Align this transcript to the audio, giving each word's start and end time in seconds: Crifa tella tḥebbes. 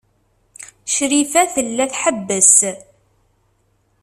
Crifa 0.93 1.41
tella 1.53 1.85
tḥebbes. 1.91 2.55